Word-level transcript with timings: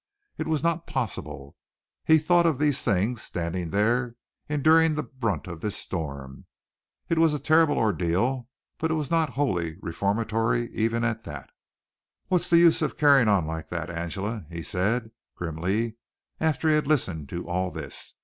It 0.39 0.47
was 0.47 0.63
not 0.63 0.87
possible. 0.87 1.55
He 2.03 2.17
thought 2.17 2.47
of 2.47 2.57
these 2.57 2.83
things, 2.83 3.21
standing 3.21 3.69
there 3.69 4.15
enduring 4.49 4.95
the 4.95 5.03
brunt 5.03 5.45
of 5.45 5.61
this 5.61 5.75
storm. 5.77 6.45
It 7.07 7.19
was 7.19 7.35
a 7.35 7.39
terrible 7.39 7.77
ordeal, 7.77 8.49
but 8.79 8.89
it 8.89 8.95
was 8.95 9.11
not 9.11 9.33
wholly 9.37 9.77
reformatory 9.79 10.71
even 10.73 11.03
at 11.03 11.23
that. 11.25 11.51
"What's 12.29 12.49
the 12.49 12.57
use 12.57 12.81
of 12.81 12.93
your 12.93 12.97
carrying 12.97 13.27
on 13.27 13.45
like 13.45 13.69
that, 13.69 13.91
Angela?" 13.91 14.47
he 14.49 14.63
said 14.63 15.11
grimly, 15.35 15.97
after 16.39 16.67
he 16.67 16.73
had 16.73 16.87
listened 16.87 17.29
to 17.29 17.47
all 17.47 17.69
this. 17.69 18.15